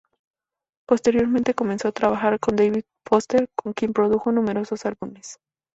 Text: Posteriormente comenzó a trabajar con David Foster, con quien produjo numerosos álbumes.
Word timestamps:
Posteriormente 0.87 1.53
comenzó 1.53 1.89
a 1.89 1.91
trabajar 1.91 2.39
con 2.39 2.55
David 2.55 2.85
Foster, 3.07 3.51
con 3.55 3.73
quien 3.73 3.93
produjo 3.93 4.31
numerosos 4.31 4.87
álbumes. 4.87 5.37